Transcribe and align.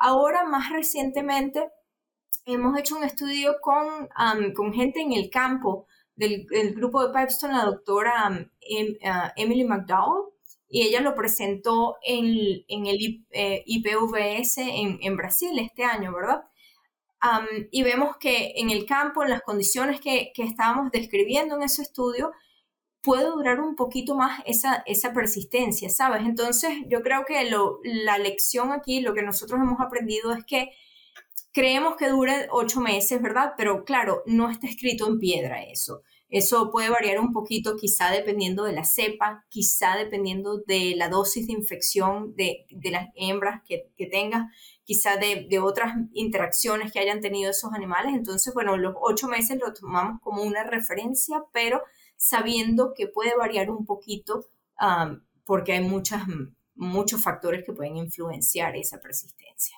Ahora, 0.00 0.44
más 0.44 0.70
recientemente, 0.70 1.68
hemos 2.46 2.78
hecho 2.78 2.96
un 2.96 3.04
estudio 3.04 3.56
con, 3.60 4.08
con 4.54 4.72
gente 4.72 5.02
en 5.02 5.12
el 5.12 5.28
campo 5.28 5.86
del, 6.16 6.46
grupo 6.74 7.06
de 7.06 7.12
Pipestone, 7.12 7.52
la 7.52 7.66
doctora 7.66 8.48
em, 8.62 8.96
ah, 9.04 9.32
Emily 9.36 9.64
McDowell, 9.64 10.32
y 10.70 10.82
ella 10.82 11.02
lo 11.02 11.14
presentó 11.14 11.96
en, 12.02 12.86
el 12.86 13.26
IPVS 13.66 14.58
eh, 14.58 14.98
en, 15.02 15.16
Brasil 15.18 15.58
este 15.58 15.84
año, 15.84 16.14
¿verdad? 16.14 16.44
y 17.70 17.82
vemos 17.82 18.16
que 18.16 18.54
en 18.56 18.70
el 18.70 18.86
campo, 18.86 19.22
en 19.22 19.28
las 19.28 19.42
condiciones 19.42 20.00
que, 20.00 20.32
que 20.34 20.44
estábamos 20.44 20.90
describiendo 20.90 21.56
en 21.56 21.62
ese 21.64 21.82
estudio, 21.82 22.32
puede 23.02 23.24
durar 23.24 23.60
un 23.60 23.76
poquito 23.76 24.14
más 24.14 24.42
esa, 24.46 24.82
esa 24.86 25.12
persistencia, 25.12 25.88
¿sabes? 25.88 26.22
Entonces, 26.26 26.70
yo 26.88 27.02
creo 27.02 27.24
que 27.26 27.50
la 27.82 28.18
lección 28.18 28.72
aquí, 28.72 29.00
lo 29.00 29.14
que 29.14 29.22
nosotros 29.22 29.60
hemos 29.60 29.80
aprendido 29.80 30.32
es 30.32 30.44
que 30.44 30.70
creemos 31.52 31.96
que 31.96 32.08
dure 32.08 32.48
ocho 32.50 32.80
meses, 32.80 33.20
¿verdad? 33.22 33.54
Pero 33.56 33.84
claro, 33.84 34.22
no 34.26 34.50
está 34.50 34.66
escrito 34.66 35.06
en 35.08 35.18
piedra 35.18 35.62
eso. 35.64 36.02
Eso 36.28 36.70
puede 36.70 36.90
variar 36.90 37.18
un 37.18 37.32
poquito, 37.32 37.76
quizá 37.76 38.10
dependiendo 38.10 38.62
de 38.62 38.72
la 38.72 38.84
cepa, 38.84 39.44
quizá 39.48 39.96
dependiendo 39.96 40.58
de 40.58 40.94
la 40.96 41.08
dosis 41.08 41.48
de 41.48 41.54
infección 41.54 42.36
de, 42.36 42.66
de 42.70 42.90
las 42.92 43.08
hembras 43.16 43.62
que, 43.66 43.90
que 43.96 44.06
tengas, 44.06 44.46
quizá 44.84 45.16
de, 45.16 45.48
de, 45.50 45.58
otras 45.58 45.92
interacciones 46.12 46.92
que 46.92 47.00
hayan 47.00 47.20
tenido 47.20 47.50
esos 47.50 47.72
animales. 47.72 48.14
Entonces, 48.14 48.54
bueno, 48.54 48.76
los 48.76 48.94
ocho 49.00 49.26
meses 49.26 49.58
lo 49.60 49.74
tomamos 49.74 50.20
como 50.20 50.44
una 50.44 50.62
referencia, 50.62 51.42
pero 51.52 51.82
sabiendo 52.20 52.92
que 52.94 53.06
puede 53.06 53.34
variar 53.34 53.70
un 53.70 53.86
poquito 53.86 54.46
porque 55.46 55.72
hay 55.72 55.80
muchas, 55.80 56.22
muchos 56.74 57.22
factores 57.22 57.64
que 57.64 57.72
pueden 57.72 57.96
influenciar 57.96 58.76
esa 58.76 59.00
persistencia. 59.00 59.68